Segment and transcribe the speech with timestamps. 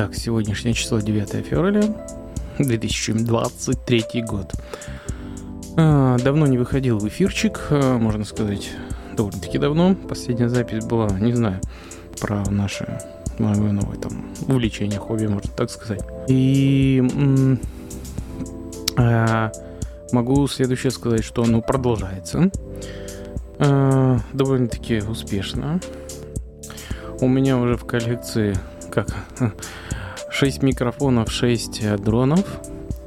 [0.00, 1.82] Итак, сегодняшнее число 9 февраля
[2.60, 4.52] 2023 год.
[5.76, 8.70] А, давно не выходил в эфирчик, а, можно сказать,
[9.16, 9.96] довольно-таки давно.
[9.96, 11.60] Последняя запись была, не знаю,
[12.20, 13.00] про наше
[13.40, 16.02] мое новое там увлечение, хобби, можно так сказать.
[16.28, 17.02] И
[18.96, 19.50] а,
[20.12, 22.52] могу следующее сказать, что оно продолжается.
[23.58, 25.80] Довольно-таки успешно.
[27.20, 28.56] У меня уже в коллекции
[29.04, 29.52] как
[30.30, 32.44] 6 микрофонов, 6 дронов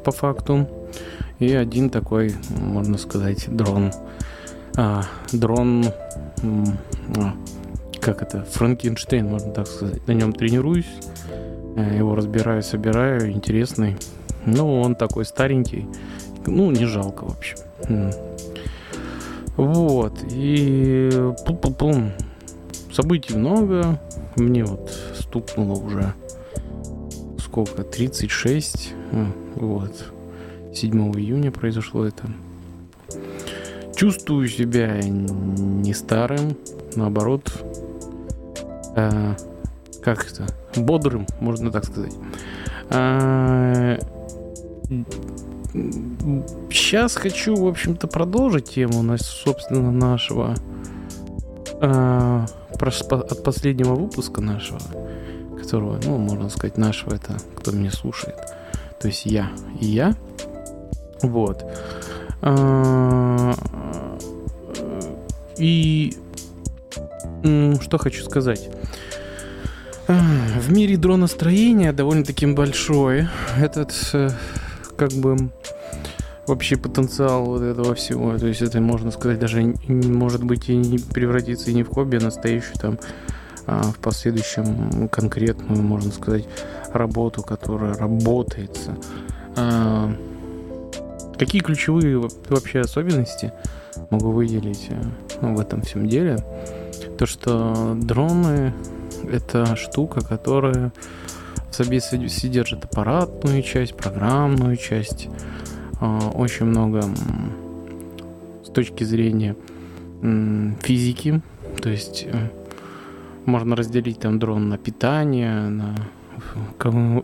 [0.04, 0.68] по факту.
[1.40, 3.92] И один такой, можно сказать, дрон.
[4.78, 5.86] А, дрон,
[7.18, 7.34] а,
[8.00, 10.08] как это, Франкенштейн, можно так сказать.
[10.08, 10.92] На нем тренируюсь,
[11.76, 13.98] э, его разбираю, собираю, интересный.
[14.46, 15.88] Ну, он такой старенький,
[16.46, 17.58] ну, не жалко, в общем.
[19.58, 21.10] Вот, и
[21.46, 22.12] пум-пум-пум.
[22.92, 24.00] Событий много.
[24.36, 26.14] Мне вот стукнуло уже
[27.40, 27.84] сколько?
[27.84, 28.94] 36.
[29.56, 30.14] Вот.
[30.74, 32.24] 7 июня произошло это.
[33.96, 36.56] Чувствую себя не старым,
[36.96, 37.52] наоборот,
[38.96, 39.36] э,
[40.02, 42.14] как это, бодрым, можно так сказать.
[42.90, 44.00] Э,
[46.72, 50.56] сейчас хочу, в общем-то, продолжить тему, собственно, нашего
[51.82, 52.46] э,
[52.80, 54.80] от последнего выпуска нашего,
[55.58, 58.38] которого, ну, можно сказать, нашего, это кто меня слушает.
[59.00, 60.16] То есть я и я.
[61.22, 61.66] Вот.
[62.42, 63.54] А,
[65.58, 66.14] и
[67.82, 68.70] что хочу сказать.
[70.08, 74.30] В мире дроностроения довольно-таки большой этот э,
[74.98, 75.50] как бы
[76.48, 78.38] вообще потенциал вот этого всего.
[78.38, 82.18] То есть это, можно сказать, даже может быть и не превратиться и не в хобби,
[82.18, 83.00] а настоящую там
[83.68, 86.46] а, в последующем конкретную, можно сказать,
[86.94, 88.98] работу, которая работается.
[89.56, 90.14] А,
[91.38, 93.54] какие ключевые вообще особенности
[94.10, 95.02] могу выделить э,
[95.42, 96.38] ну, в этом всем деле?
[97.18, 98.74] То, что дроны—
[99.32, 100.92] это штука, которая
[101.70, 105.30] в себе содержит аппаратную часть, программную часть,
[106.02, 107.04] очень много
[108.64, 109.56] с точки зрения
[110.82, 111.42] физики,
[111.82, 112.50] то есть э,
[113.46, 115.96] можно разделить там дрон на питание, на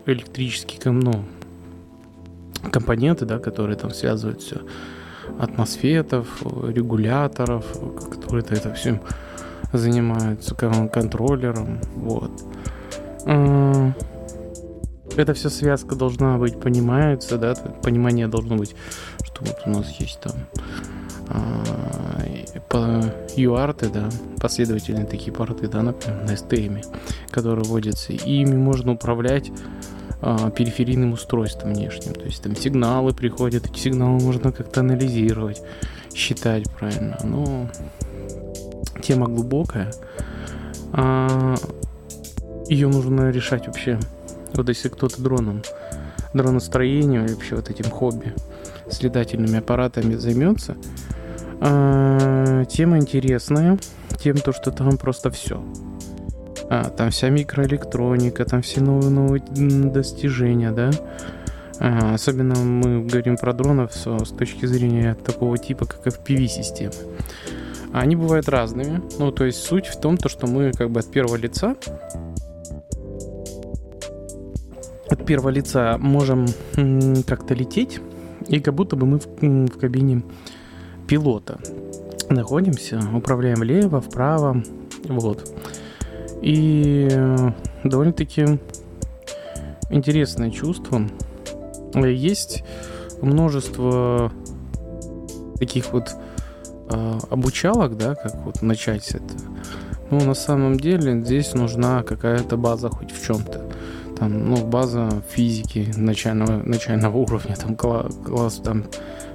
[0.06, 1.24] электрические ну,
[2.70, 4.60] компоненты, да, которые там связывают все
[5.38, 7.66] атмосфетов, регуляторов,
[8.10, 9.00] которые это все
[9.72, 12.32] занимаются контроллером, вот.
[15.18, 18.76] Эта вся связка должна быть, понимается, да, понимание должно быть,
[19.24, 20.32] что вот у нас есть там
[21.26, 21.64] а,
[22.68, 23.02] по
[23.36, 26.84] UART, да, последовательные такие порты, да, например, на STM,
[27.32, 29.50] которые вводятся, и ими можно управлять
[30.22, 32.14] а, периферийным устройством внешним.
[32.14, 35.60] То есть там сигналы приходят, эти сигналы можно как-то анализировать,
[36.14, 37.18] считать правильно.
[37.24, 37.68] Но
[39.02, 39.92] тема глубокая.
[40.92, 41.56] А,
[42.68, 43.98] ее нужно решать вообще
[44.54, 45.62] вот если кто-то дроном,
[46.34, 48.34] дроностроением вообще вот этим хобби
[48.90, 50.76] с летательными аппаратами займется,
[51.60, 53.78] а, тема интересная,
[54.18, 55.62] тем то, что там просто все.
[56.70, 59.42] А, там вся микроэлектроника, там все новые новые
[59.90, 60.90] достижения, да.
[61.80, 66.94] А, особенно мы говорим про дронов с, с точки зрения такого типа, как FPV-системы.
[67.92, 69.00] Они бывают разными.
[69.18, 71.76] Ну, то есть суть в том, то, что мы как бы от первого лица
[75.10, 76.46] от первого лица можем
[77.26, 78.00] как-то лететь,
[78.46, 80.22] и как будто бы мы в, в кабине
[81.06, 81.58] пилота
[82.28, 84.62] находимся, управляем влево, вправо,
[85.04, 85.50] вот.
[86.42, 87.52] И э,
[87.84, 88.58] довольно-таки
[89.90, 91.02] интересное чувство.
[91.94, 92.64] Есть
[93.22, 94.30] множество
[95.58, 96.10] таких вот
[96.90, 99.34] э, обучалок, да, как вот начать это.
[100.10, 103.67] Но на самом деле здесь нужна какая-то база хоть в чем-то
[104.18, 108.84] там, ну, база физики начального, начального уровня, там класс, там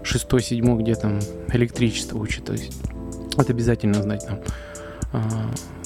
[0.04, 1.20] шестой, седьмой, где там
[1.52, 2.46] электричество учат.
[2.46, 2.74] То есть
[3.38, 4.40] это обязательно знать там
[5.14, 5.22] а,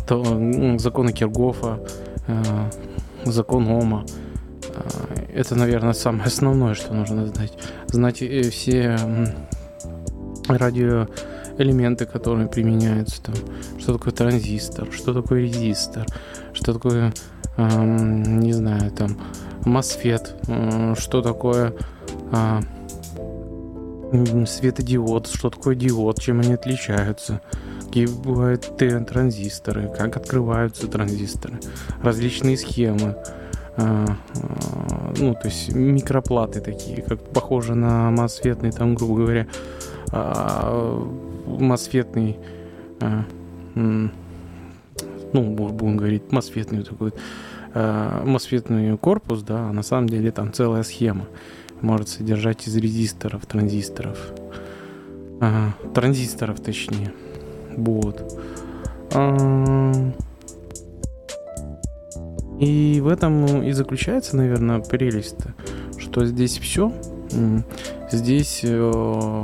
[0.08, 1.80] то, ну, законы Киргофа,
[2.28, 2.70] а,
[3.26, 4.06] закон Ома.
[4.76, 4.88] А,
[5.34, 7.54] это, наверное, самое основное, что нужно знать.
[7.88, 8.98] Знать э, все
[10.48, 13.36] радиоэлементы, которые применяются, там,
[13.80, 16.06] что такое транзистор, что такое резистор,
[16.54, 17.14] что такое
[17.58, 19.18] не знаю, там,
[19.64, 21.74] MOSFET, что такое
[22.32, 22.62] а,
[24.46, 27.42] светодиод, что такое диод, чем они отличаются,
[27.86, 31.60] какие бывают транзисторы, как открываются транзисторы,
[32.02, 33.18] различные схемы,
[33.76, 39.48] а, а, ну, то есть микроплаты такие, как похожи на мосфетный, там, грубо говоря,
[41.46, 42.38] мосфетный,
[45.42, 47.14] ну, будем говорить, мосфетный такой,
[47.74, 51.28] мосфетный корпус, да, а на самом деле там целая схема
[51.82, 54.18] может содержать из резисторов, транзисторов,
[55.94, 57.14] транзисторов точнее,
[57.76, 58.42] вот.
[62.60, 65.54] И в этом и заключается, наверное, прелесть-то,
[66.00, 66.92] что здесь все.
[68.12, 69.44] Здесь э,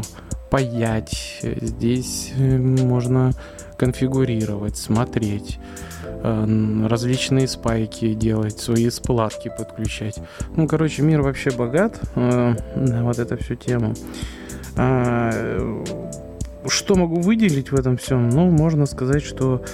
[0.50, 3.34] паять, здесь э, можно
[3.84, 5.60] конфигурировать, смотреть,
[6.06, 10.20] э, различные спайки делать, свои сплатки подключать.
[10.56, 13.94] Ну, короче, мир вообще богат на вот эту всю тему.
[14.78, 15.84] А,
[16.68, 18.30] что могу выделить в этом всем?
[18.30, 19.66] Ну, можно сказать, что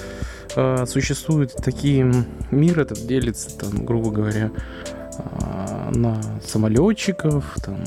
[0.56, 2.12] э, существуют такие...
[2.50, 4.50] Мир этот делится, там, грубо говоря,
[5.18, 7.78] э, на самолетчиков, там,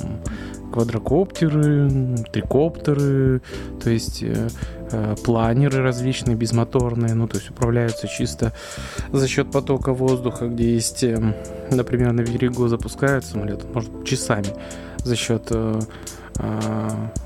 [0.74, 3.42] квадрокоптеры, трикоптеры,
[3.82, 4.83] то есть э, э,
[5.24, 8.54] планеры различные, безмоторные, ну, то есть управляются чисто
[9.12, 11.18] за счет потока воздуха, где есть, э,
[11.72, 14.48] например, на берегу запускают самолет, может, часами
[15.04, 15.80] за счет э,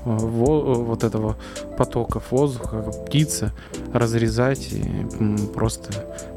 [0.04, 1.36] вот этого
[1.76, 3.52] потоков воздуха, птица,
[3.92, 5.06] разрезать и
[5.54, 5.92] просто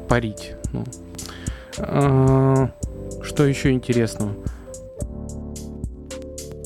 [0.08, 0.54] парить.
[0.72, 0.84] Ну.
[1.78, 2.70] А,
[3.22, 4.32] что еще интересного?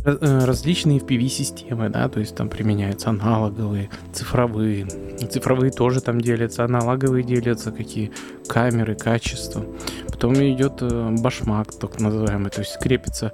[0.06, 4.86] Э, различные FPV-системы, да, то есть там применяются аналоговые, цифровые.
[4.86, 8.12] Цифровые тоже там делятся, аналоговые делятся, какие
[8.46, 9.64] камеры, качество.
[10.06, 13.32] Потом идет э, башмак, так называемый, то есть крепится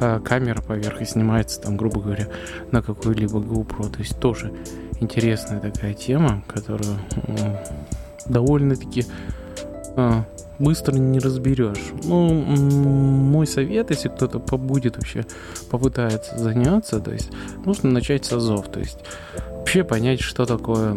[0.00, 2.26] э, камера поверх и снимается там, грубо говоря,
[2.72, 3.88] на какой-либо GoPro.
[3.88, 4.52] То есть тоже
[4.98, 6.98] интересная такая тема, которую
[8.26, 9.06] довольно-таки
[10.58, 11.92] быстро не разберешь.
[12.04, 15.24] Ну, мой совет, если кто-то побудет вообще,
[15.70, 17.30] попытается заняться, то есть
[17.64, 18.98] нужно начать с азов, то есть
[19.68, 20.96] вообще понять, что такое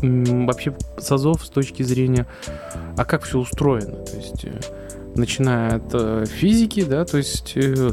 [0.00, 2.26] вообще с азов с точки зрения,
[2.96, 4.60] а как все устроено, то есть э,
[5.14, 7.92] начиная от э, физики, да, то есть э,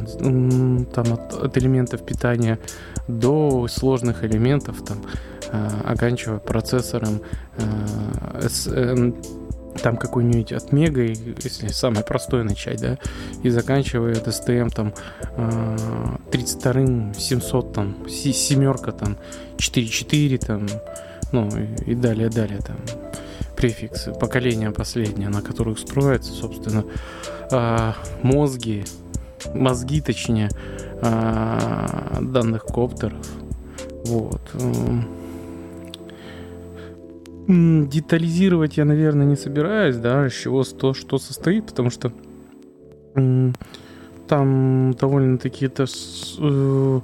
[0.93, 2.59] там от, от элементов питания
[3.09, 4.97] до сложных элементов, там,
[5.85, 7.19] оканчивая процессором,
[9.81, 12.97] там какой-нибудь от мега, если самое простое начать, да,
[13.43, 14.93] и заканчивая STM там
[16.31, 19.17] 32 700 там, семерка там,
[19.57, 20.67] 4.4 там,
[21.31, 21.49] ну
[21.85, 22.77] и, далее, далее там
[23.55, 26.85] префиксы, поколения последние, на которых строятся, собственно,
[27.51, 28.83] а, мозги,
[29.53, 30.49] мозги, точнее,
[31.01, 33.25] а, данных коптеров.
[34.05, 34.41] Вот.
[37.47, 42.11] Детализировать я, наверное, не собираюсь, да, из чего то, что состоит, потому что
[44.27, 45.85] там довольно-таки это
[46.39, 46.99] э,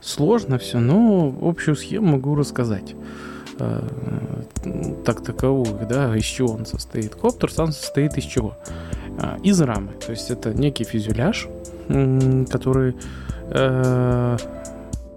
[0.00, 2.94] сложно все, но общую схему могу рассказать.
[3.58, 3.82] Э,
[5.04, 7.16] так таковую, да, из чего он состоит.
[7.16, 8.56] Коптер сам состоит из чего?
[9.20, 9.92] Э, из рамы.
[10.06, 11.48] То есть это некий фюзеляж,
[12.50, 12.94] который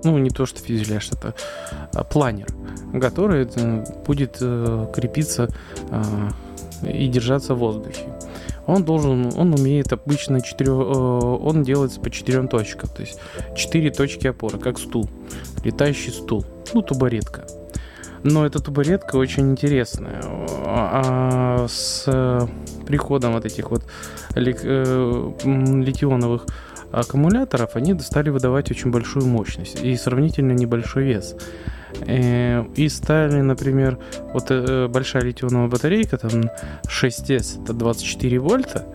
[0.04, 1.34] ну, не то что фюзеляж, это
[1.94, 2.48] а, планер,
[3.00, 5.50] который э, будет э, крепиться
[5.90, 6.32] а,
[6.84, 8.04] и держаться в воздухе.
[8.66, 13.20] Он должен, он умеет обычно четырех, э, он делается по четырем точкам, то есть
[13.56, 15.08] четыре точки опоры, как стул,
[15.64, 17.46] летающий стул, ну тубаретка.
[18.24, 20.22] Но эта тубаретка очень интересная.
[20.66, 22.50] А с
[22.86, 23.84] приходом вот этих вот
[24.36, 26.46] литионовых
[26.92, 31.36] аккумуляторов, они стали выдавать очень большую мощность и сравнительно небольшой вес.
[32.08, 33.98] Э, и стали, например,
[34.34, 36.50] вот э, большая литионовая батарейка, там
[36.88, 38.86] 6S, это 24 вольта,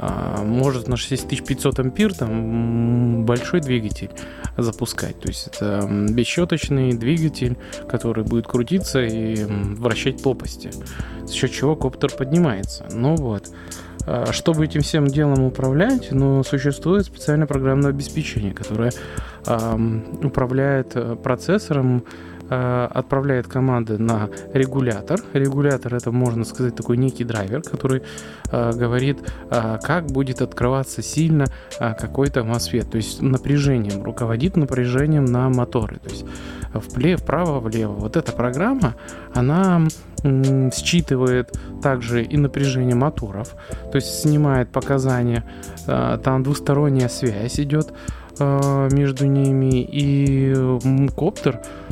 [0.00, 4.10] а, может на 6500 ампер там большой двигатель
[4.56, 5.18] запускать.
[5.20, 7.56] То есть это бесщеточный двигатель,
[7.88, 10.70] который будет крутиться и вращать лопасти,
[11.24, 12.86] за счет чего коптер поднимается.
[12.92, 13.50] Ну вот.
[14.06, 18.92] А, чтобы этим всем делом управлять, но существует специальное программное обеспечение, которое
[19.46, 22.04] э, управляет э, процессором,
[22.48, 25.20] э, отправляет команды на регулятор.
[25.32, 28.02] Регулятор это, можно сказать, такой некий драйвер, который
[28.50, 29.18] э, говорит,
[29.50, 31.44] э, как будет открываться сильно
[31.78, 35.98] э, какой-то MOSFET, то есть напряжением, руководит напряжением на моторы.
[35.98, 36.24] То есть
[36.72, 37.92] вправо, влево.
[37.92, 38.94] Вот эта программа,
[39.34, 39.86] она
[40.72, 43.54] считывает также и напряжение моторов,
[43.90, 45.44] то есть снимает показания,
[45.86, 47.92] а, там двусторонняя связь идет,
[48.40, 50.54] э, между ними, и
[51.16, 51.87] коптер э,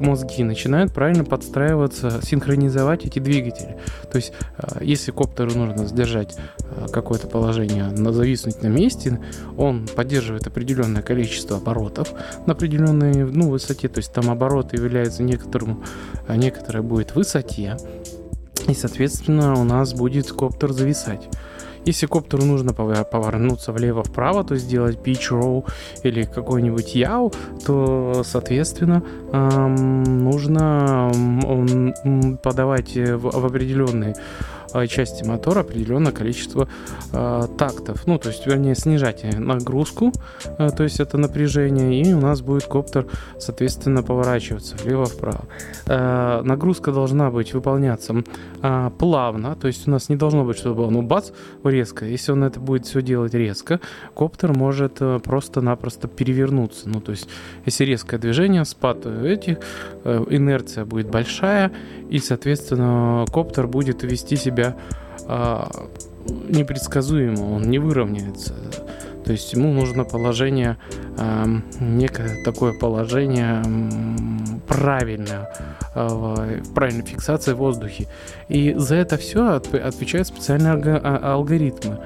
[0.00, 3.76] мозги начинают правильно подстраиваться, синхронизовать эти двигатели.
[4.10, 9.20] То есть, э, если коптеру нужно сдержать э, какое-то положение, зависнуть на месте,
[9.56, 12.12] он поддерживает определенное количество оборотов
[12.46, 13.88] на определенной ну, высоте.
[13.88, 15.84] То есть там обороты являются некоторым,
[16.28, 17.76] некоторое будет высоте.
[18.66, 21.28] И, соответственно, у нас будет коптер зависать.
[21.84, 25.64] Если коптеру нужно повернуться влево-вправо, то сделать pitch row
[26.02, 27.32] или какой-нибудь яу,
[27.66, 31.10] то, соответственно, нужно
[32.42, 34.14] подавать в определенные
[34.88, 36.68] части мотора определенное количество
[37.12, 38.06] э, тактов.
[38.06, 40.12] Ну, то есть, вернее, снижать нагрузку,
[40.58, 43.06] э, то есть это напряжение, и у нас будет коптер,
[43.38, 45.44] соответственно, поворачиваться влево-вправо.
[45.86, 48.24] Э, нагрузка должна быть выполняться
[48.62, 51.30] э, плавно, то есть у нас не должно быть, чтобы он ну, бац,
[51.64, 52.04] резко.
[52.04, 53.80] Если он это будет все делать резко,
[54.14, 56.88] коптер может э, просто-напросто перевернуться.
[56.88, 57.28] Ну, то есть,
[57.64, 59.58] если резкое движение, спад этих,
[60.04, 61.70] э, инерция будет большая,
[62.10, 64.57] и, соответственно, коптер будет вести себя
[65.26, 65.70] а,
[66.48, 68.54] непредсказуемо, он не выровняется.
[69.24, 70.78] То есть ему нужно положение,
[71.18, 71.44] э,
[71.80, 73.62] некое такое положение
[74.66, 75.50] правильное,
[75.94, 78.06] э, правильной фиксации в воздухе.
[78.48, 81.98] И за это все от, отвечают специальные а, алгоритмы.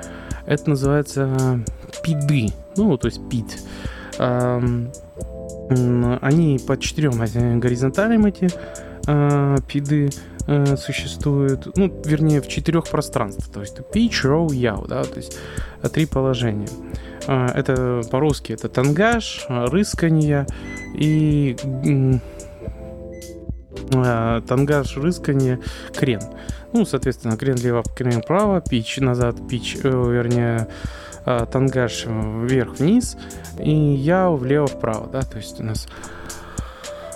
[0.46, 1.62] Это называется
[2.02, 3.46] пиды, ну, то есть пид.
[4.18, 4.60] Э,
[6.20, 8.50] они по четырем горизонталям эти
[9.06, 10.10] э, пиды
[10.46, 15.38] э, существуют, ну, вернее, в четырех пространствах, то есть pitch, row, yaw, да, то есть
[15.82, 16.68] э, три положения.
[17.26, 20.46] Э, это по-русски это тангаж, рысканье
[20.94, 21.56] и
[23.92, 25.60] э, тангаж, рысканье,
[25.94, 26.20] крен.
[26.72, 30.68] Ну, соответственно, крен лево, крен вправо, пич назад, пич, э, вернее,
[31.26, 33.16] э, тангаж вверх-вниз
[33.58, 35.86] и яу влево-вправо, да, то есть у нас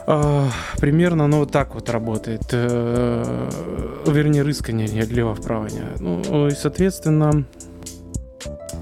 [0.07, 2.43] примерно оно вот так вот работает.
[2.53, 3.49] Э,
[4.07, 5.69] вернее, рыскание лево-вправо.
[5.99, 7.45] Ну, и, соответственно,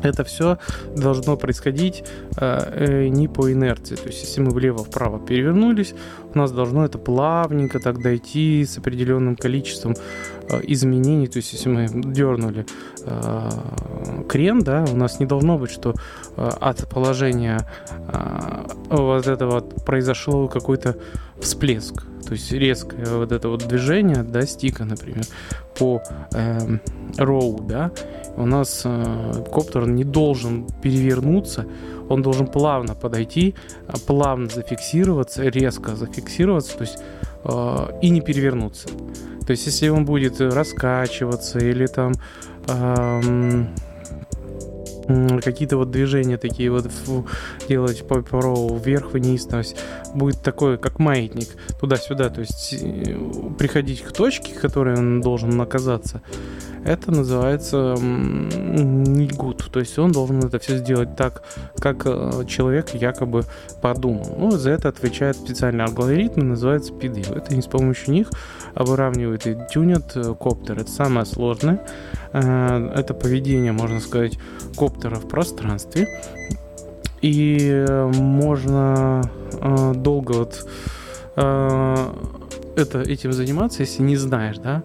[0.05, 0.59] это все
[0.95, 2.05] должно происходить
[2.37, 3.97] э, не по инерции.
[3.97, 5.95] То есть, если мы влево-вправо перевернулись,
[6.35, 10.34] у нас должно это плавненько так дойти с определенным количеством э,
[10.65, 11.27] изменений.
[11.27, 12.67] То есть, если мы дернули
[13.05, 13.51] э,
[14.29, 15.95] крен, да, у нас не должно быть, что
[16.37, 17.69] э, от положения
[18.09, 20.97] э, вот этого произошло какой-то
[21.41, 22.05] всплеск.
[22.27, 25.25] То есть резкое вот это вот движение, да, стика, например,
[25.79, 26.79] по э,
[27.19, 27.91] роу, да,
[28.37, 31.67] у нас э, коптер не должен перевернуться,
[32.09, 33.55] он должен плавно подойти,
[34.07, 37.24] плавно зафиксироваться, резко зафиксироваться, то есть э,
[38.03, 38.89] и не перевернуться.
[39.47, 42.13] То есть если он будет раскачиваться или там
[42.67, 43.67] э,
[45.43, 46.91] какие-то вот движения такие вот
[47.69, 49.77] делать по роу вверх-вниз, то есть
[50.15, 51.49] будет такой, как маятник,
[51.79, 53.17] туда-сюда, то есть э,
[53.59, 56.23] приходить к точке, которой он должен оказаться,
[56.85, 61.43] это называется не good, то есть он должен это все сделать так,
[61.79, 63.45] как э, человек якобы
[63.81, 64.37] подумал.
[64.39, 67.35] Ну, за это отвечает специальный алгоритм, называется PD.
[67.35, 68.31] Это не с помощью них
[68.75, 70.81] выравнивают и тюнят э, коптер.
[70.81, 71.81] Это самое сложное.
[72.33, 74.41] Это поведение, можно сказать,
[74.77, 76.09] коптера в пространстве.
[77.25, 79.23] И можно
[79.53, 80.69] э, долго вот
[81.37, 82.13] э,
[82.77, 84.83] это, этим заниматься, если не знаешь, да.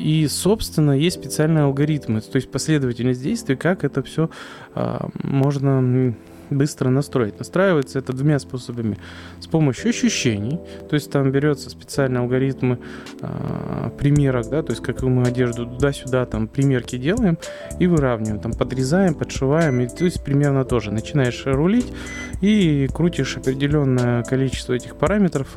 [0.00, 4.30] И, собственно, есть специальные алгоритмы, то есть последовательность действий, как это все
[4.74, 6.14] э, можно
[6.50, 7.38] быстро настроить.
[7.38, 8.98] Настраивается это двумя способами.
[9.40, 12.78] С помощью ощущений, то есть там берется специальные алгоритмы
[13.20, 17.38] э, примерок, да, то есть как мы одежду туда-сюда, там примерки делаем
[17.78, 20.90] и выравниваем, там подрезаем, подшиваем, и то есть примерно тоже.
[20.90, 21.92] Начинаешь рулить
[22.40, 25.48] и крутишь определенное количество этих параметров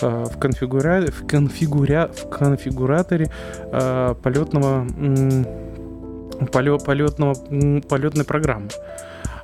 [0.00, 1.06] э, в, конфигура...
[1.06, 2.08] в, конфигуря...
[2.08, 3.30] в конфигураторе
[3.72, 4.86] э, полетного
[6.50, 7.34] полетного
[7.88, 8.68] полетной программы.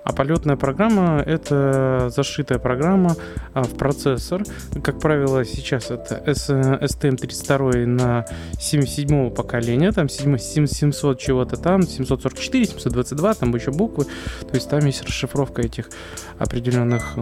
[0.09, 3.15] А полетная программа— это зашитая программа
[3.53, 4.43] а, в процессор.
[4.83, 8.25] Как правило, сейчас это STM32 на
[8.59, 14.05] 77 поколения, там 700 чего-то там, 744, 722, там еще буквы.
[14.05, 15.91] То есть там есть расшифровка этих
[16.39, 17.19] определенных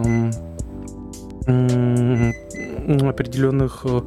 [3.09, 4.00] определенных э,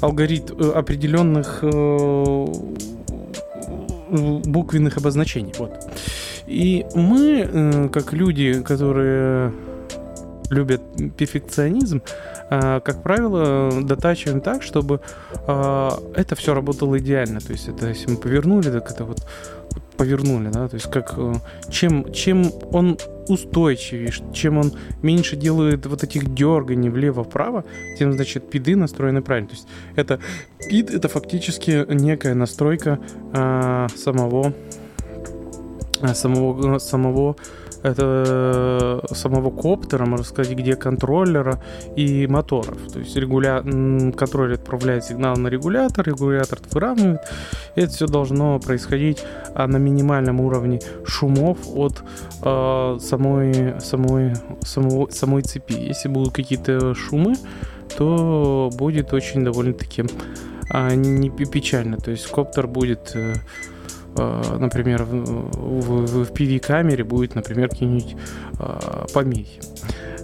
[0.00, 2.46] алгоритм, э, определенных э,
[4.44, 5.52] буквенных обозначений.
[5.58, 5.72] Вот.
[6.48, 9.52] И мы, э, как люди, которые
[10.50, 10.80] любят
[11.16, 12.00] перфекционизм,
[12.50, 15.00] э, как правило, дотачиваем так, чтобы
[15.46, 17.40] э, это все работало идеально.
[17.40, 19.26] То есть это если мы повернули, так это вот
[19.98, 21.18] повернули, да, то есть как
[21.70, 27.64] чем, чем он устойчивее, чем он меньше делает вот этих дерганий влево-вправо,
[27.98, 29.48] тем, значит, пиды настроены правильно.
[29.48, 30.20] То есть это
[30.70, 33.00] пид, это фактически некая настройка
[33.32, 34.54] а, самого
[36.14, 37.36] самого самого
[37.82, 41.62] это самого коптера, можно сказать, где контроллера
[41.96, 42.76] и моторов.
[42.92, 43.62] То есть регуля...
[44.16, 47.20] контроллер отправляет сигнал на регулятор, регулятор выравнивает.
[47.76, 49.22] Это все должно происходить
[49.54, 52.02] а, на минимальном уровне шумов от
[52.42, 55.74] э, самой, самой, самой, самой цепи.
[55.74, 57.36] Если будут какие-то шумы,
[57.96, 60.04] то будет очень довольно-таки
[60.70, 61.98] а, не печально.
[61.98, 63.77] То есть коптер будет э, Э,
[64.16, 68.16] например, в, в, в PV-камере будет, например, какие-нибудь
[68.58, 69.60] э, помехи.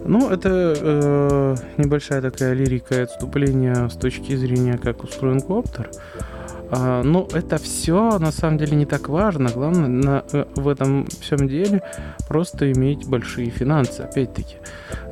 [0.05, 5.91] Ну, это э, небольшая такая лирика и отступление с точки зрения, как устроен коптер.
[5.91, 9.51] А, но это все на самом деле не так важно.
[9.51, 11.83] Главное на, э, в этом всем деле
[12.29, 14.01] просто иметь большие финансы.
[14.01, 14.57] Опять-таки,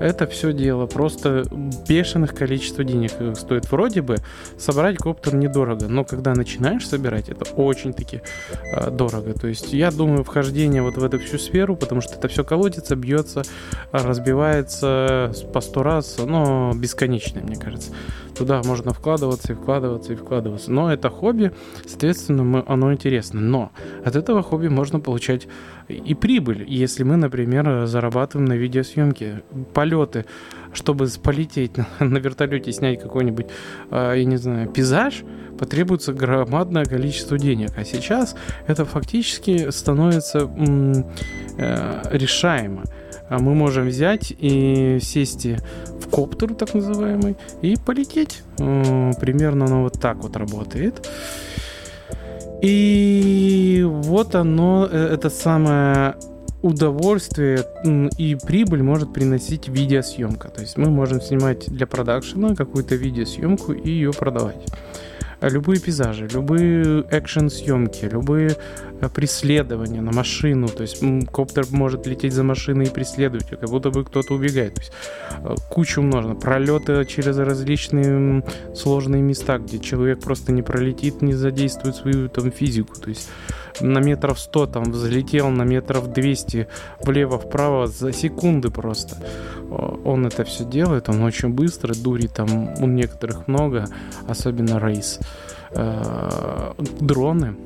[0.00, 1.44] это все дело просто
[1.88, 3.70] бешеных количества денег стоит.
[3.70, 4.16] Вроде бы
[4.58, 8.22] собрать коптер недорого, но когда начинаешь собирать, это очень-таки
[8.74, 9.34] э, дорого.
[9.34, 12.96] То есть я думаю, вхождение вот в эту всю сферу, потому что это все колодится,
[12.96, 13.42] бьется,
[13.92, 17.90] разбивается по сто раз, но бесконечное, мне кажется.
[18.36, 20.70] Туда можно вкладываться и вкладываться и вкладываться.
[20.70, 21.52] Но это хобби,
[21.86, 23.40] соответственно, оно интересно.
[23.40, 23.72] Но
[24.04, 25.48] от этого хобби можно получать
[25.88, 29.42] и прибыль, если мы, например, зарабатываем на видеосъемке.
[29.74, 30.24] Полеты,
[30.72, 33.46] чтобы полететь на, на вертолете, снять какой-нибудь,
[33.90, 35.24] э, я не знаю, пейзаж,
[35.58, 37.70] потребуется громадное количество денег.
[37.76, 38.34] А сейчас
[38.66, 40.50] это фактически становится
[41.58, 42.84] э, решаемо.
[43.28, 45.46] А мы можем взять и сесть
[46.12, 48.42] коптер, так называемый, и полететь.
[48.56, 51.08] Примерно оно вот так вот работает.
[52.62, 56.14] И вот оно, э, это самое
[56.62, 57.64] удовольствие
[58.18, 60.48] и прибыль может приносить видеосъемка.
[60.48, 64.64] То есть мы можем снимать для продакшена какую-то видеосъемку и ее продавать
[65.48, 68.56] любые пейзажи, любые экшн-съемки, любые
[69.00, 70.68] э, преследования на машину.
[70.68, 71.02] То есть
[71.32, 74.74] коптер может лететь за машиной и преследовать, как будто бы кто-то убегает.
[74.74, 74.92] То есть
[75.38, 76.34] э, кучу можно.
[76.34, 82.94] Пролеты через различные сложные места, где человек просто не пролетит, не задействует свою там физику.
[83.00, 83.28] То есть
[83.80, 86.68] на метров 100 там взлетел, на метров 200
[87.00, 89.16] влево-вправо за секунды просто.
[90.04, 93.86] Он это все делает, он очень быстро, дури там у некоторых много,
[94.28, 95.18] особенно рейс.
[95.74, 97.56] Э, дроны.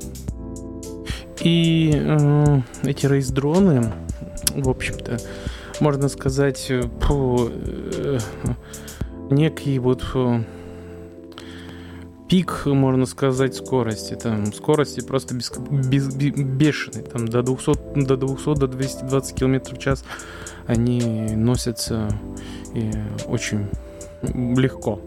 [1.40, 3.92] И э, эти рейс-дроны,
[4.54, 5.18] в общем-то,
[5.80, 6.70] можно сказать,
[7.06, 8.18] по э,
[9.30, 10.04] некий вот
[12.28, 14.14] пик, можно сказать, скорости.
[14.14, 15.50] Там скорости просто без,
[16.14, 17.04] без, бешеные.
[17.04, 20.04] Там до 200, до 200, до 220 км в час
[20.66, 21.00] они
[21.34, 22.08] носятся
[22.74, 22.90] и
[23.26, 23.68] очень
[24.22, 25.00] легко.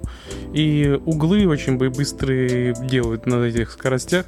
[0.54, 4.26] И углы очень быстрые делают на этих скоростях.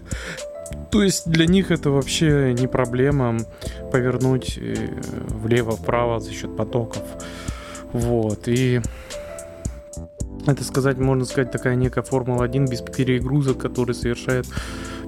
[0.90, 3.38] То есть для них это вообще не проблема
[3.92, 4.76] повернуть э,
[5.30, 7.04] влево-вправо за счет потоков.
[7.94, 8.48] Вот.
[8.48, 8.82] И
[10.48, 14.48] это сказать, можно сказать, такая некая Формула-1 без перегрузок, который совершает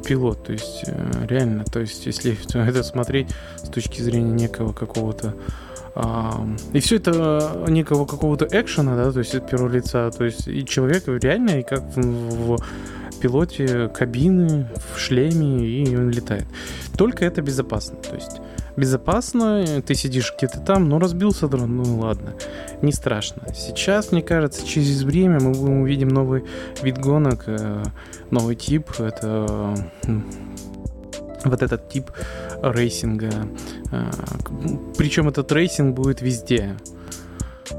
[0.06, 0.43] пилот.
[0.46, 5.36] То есть э, реально, то есть если это смотреть с точки зрения некого какого-то
[6.74, 10.65] и все это некого какого-то экшена, да, то есть от первого лица, то есть и
[10.65, 16.46] человек реально, и как в, в пилоте кабины, в шлеме, и он летает.
[16.98, 18.41] Только это безопасно, то есть
[18.75, 22.33] безопасно, ты сидишь где-то там, но разбился дрон, ну ладно,
[22.81, 23.43] не страшно.
[23.53, 26.43] Сейчас, мне кажется, через время мы увидим новый
[26.81, 27.83] вид гонок, э,
[28.31, 29.75] новый тип, это
[31.45, 32.12] вот этот тип
[32.62, 33.32] racing а.
[33.91, 34.09] А,
[34.97, 36.75] Причем этот racing будет везде.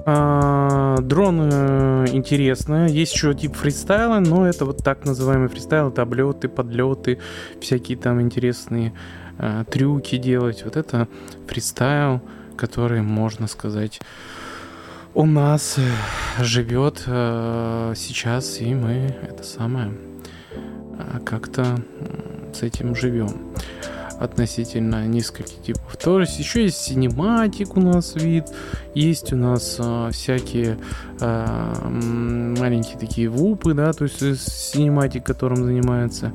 [0.06, 2.90] А, дроны интересные.
[2.90, 5.88] Есть еще тип фристайла, но это вот так называемый фристайл.
[5.88, 7.18] Это облеты, подлеты,
[7.60, 8.92] всякие там интересные
[9.38, 10.64] а, трюки делать.
[10.64, 11.08] Вот это
[11.46, 12.20] фристайл,
[12.56, 14.00] который, можно сказать,
[15.14, 15.76] у нас
[16.40, 19.92] живет сейчас, и мы это самое
[21.24, 21.84] как-то
[22.52, 23.54] с этим живем
[24.18, 25.96] относительно нескольких типов.
[25.96, 28.46] То есть еще есть cinematic у нас вид,
[28.94, 30.78] есть у нас а, всякие
[31.20, 36.32] а, маленькие такие whoop ы, да, то есть cinematic, которым занимается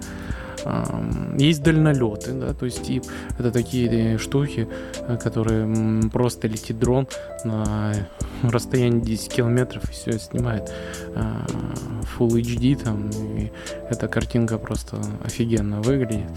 [1.38, 3.04] Есть дальнолеты, да, то есть тип,
[3.38, 4.68] это такие штуки,
[5.08, 7.08] э, которые просто летит дрон
[7.44, 7.94] на
[8.44, 10.72] расстоянии 10 километров и все снимает
[11.16, 11.46] а,
[12.18, 13.52] Full HD там, и
[13.90, 16.30] эта картинка просто офигенно выглядит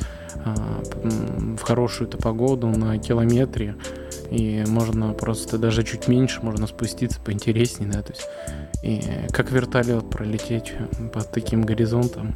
[0.45, 0.83] а,
[1.57, 3.77] в хорошую-то погоду на километре
[4.31, 8.29] и можно просто даже чуть меньше можно спуститься поинтереснее, да, то есть
[8.83, 9.01] и
[9.33, 10.73] как вертолет пролететь
[11.13, 12.35] под таким горизонтом.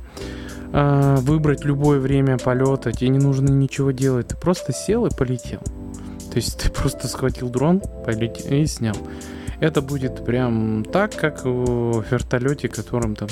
[0.73, 5.61] А, выбрать любое время полета, тебе не нужно ничего делать, ты просто сел и полетел.
[6.31, 8.97] То есть ты просто схватил дрон, полетел и снял.
[9.61, 13.29] Это будет прям так, как в вертолете, которым там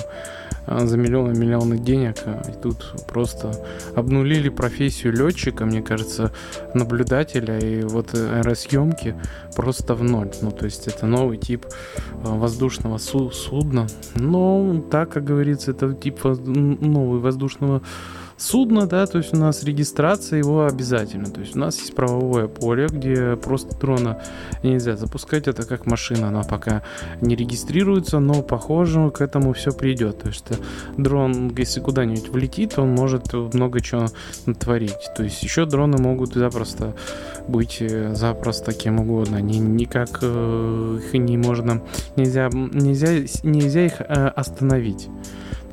[0.66, 2.16] за миллионы миллионы денег.
[2.24, 3.52] А, и тут просто
[3.94, 6.32] обнулили профессию летчика, мне кажется,
[6.74, 9.14] наблюдателя и вот аэросъемки
[9.54, 10.30] просто в ноль.
[10.42, 11.66] Ну, то есть это новый тип
[12.12, 13.86] воздушного судна.
[14.14, 17.82] Но так, как говорится, это тип новый воздушного
[18.36, 21.26] судно, да, то есть у нас регистрация его обязательно.
[21.26, 24.22] То есть у нас есть правовое поле, где просто дрона
[24.62, 25.48] нельзя запускать.
[25.48, 26.82] Это как машина, она пока
[27.20, 30.22] не регистрируется, но похоже к этому все придет.
[30.22, 30.46] То есть
[30.96, 34.06] дрон, если куда-нибудь влетит, он может много чего
[34.46, 35.10] натворить.
[35.16, 36.94] То есть еще дроны могут запросто
[37.48, 39.40] быть э, запросто кем угодно.
[39.40, 41.82] Ни, никак э, их не можно,
[42.16, 43.08] нельзя, нельзя,
[43.42, 45.08] нельзя их э, остановить.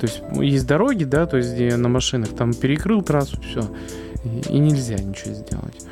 [0.02, 3.62] То есть есть дороги, да, то есть где на машинах там перекрыл трассу, все,
[4.24, 5.86] и, и нельзя ничего сделать.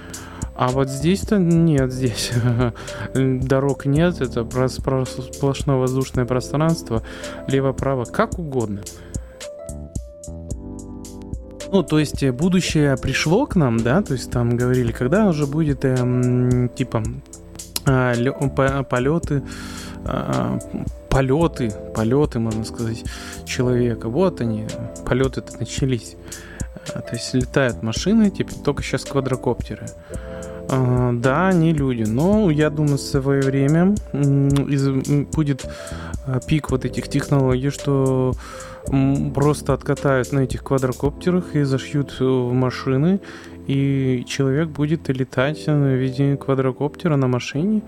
[0.55, 2.31] А вот здесь-то нет, здесь
[3.13, 7.03] дорог нет, это сплошное воздушное пространство,
[7.47, 8.81] лево-право, как угодно.
[11.71, 15.45] Ну, то есть э, будущее пришло к нам, да, то есть там говорили, когда уже
[15.45, 17.03] будет, эм, типа,
[17.85, 18.15] э,
[18.89, 19.43] полеты,
[20.03, 20.59] э,
[21.09, 23.03] полеты, полеты, можно сказать,
[23.49, 24.07] человека.
[24.07, 24.67] Вот они,
[25.05, 26.15] полеты-то начались.
[26.93, 29.87] А, то есть летают машины, типа только сейчас квадрокоптеры.
[30.69, 33.95] А, да, они люди, но я думаю, в свое время
[35.33, 35.65] будет
[36.25, 38.33] а, пик вот этих технологий, что
[39.35, 43.19] просто откатают на этих квадрокоптерах и зашьют в машины,
[43.67, 47.81] и человек будет летать в виде квадрокоптера на машине.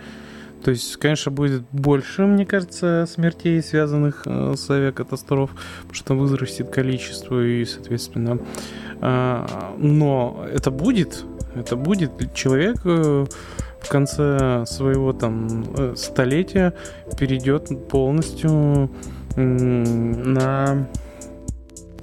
[0.64, 6.70] То есть, конечно, будет больше, мне кажется, смертей, связанных э, с авиакатастроф, потому что вырастет
[6.70, 8.40] количество и, соответственно,
[9.02, 9.46] э,
[9.78, 12.34] но это будет, это будет.
[12.34, 13.26] Человек э,
[13.82, 16.74] в конце своего там э, столетия
[17.18, 18.92] перейдет полностью
[19.36, 20.88] на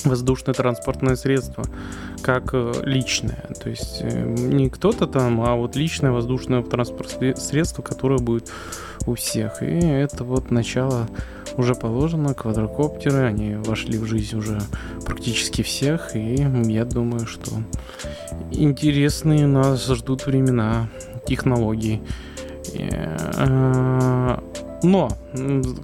[0.05, 1.65] воздушное транспортное средство
[2.29, 3.47] как э, личное.
[3.59, 8.51] То есть э, не кто-то там, а вот личное воздушное транспортное средство, которое будет
[9.07, 9.63] у всех.
[9.63, 11.09] И это вот начало
[11.57, 12.35] уже положено.
[12.35, 14.61] Квадрокоптеры, они вошли в жизнь уже
[15.07, 16.15] практически всех.
[16.17, 16.35] И
[16.67, 17.51] я думаю, что
[18.51, 20.91] интересные нас ждут времена
[21.27, 22.03] технологий.
[24.83, 25.09] Но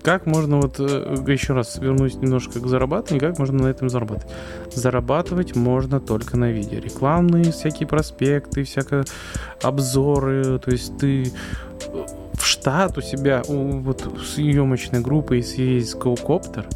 [0.03, 4.33] как можно вот э, еще раз вернусь немножко к зарабатыванию, как можно на этом зарабатывать?
[4.73, 6.79] Зарабатывать можно только на видео.
[6.79, 9.05] Рекламные всякие проспекты, всякие
[9.63, 11.29] обзоры, то есть ты э,
[12.35, 16.67] в штат у себя вот съемочной группы, если есть GoCopter,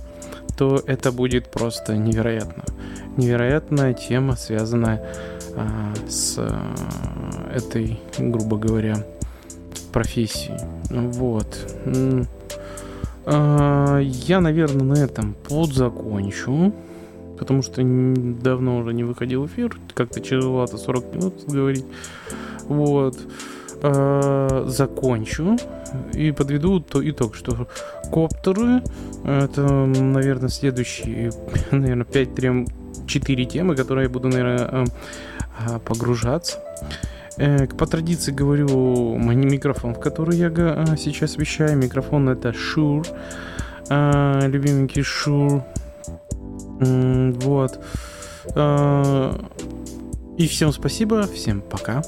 [0.57, 2.64] то это будет просто невероятно.
[3.16, 5.04] Невероятная тема, связанная
[5.54, 9.04] а, с а, этой, грубо говоря,
[9.88, 10.59] профессии.
[10.90, 11.46] Вот.
[13.27, 16.72] А, я, наверное, на этом подзакончу.
[17.38, 19.77] Потому что давно уже не выходил эфир.
[19.94, 21.85] Как-то тяжеловато 40 минут говорить.
[22.64, 23.18] Вот.
[23.83, 25.57] А, закончу.
[26.12, 27.68] И подведу то итог, что
[28.11, 28.83] коптеры
[29.24, 31.33] это, наверное, следующие,
[31.70, 34.87] наверное, 5-4 темы, которые я буду, наверное,
[35.59, 36.61] а, погружаться.
[37.38, 41.77] Э, по традиции говорю микрофон, в который я а, сейчас вещаю.
[41.77, 43.07] Микрофон это Shure.
[43.88, 45.62] А, любименький Shure.
[47.40, 47.81] Вот.
[48.55, 49.40] А,
[50.37, 52.03] и всем спасибо, всем пока.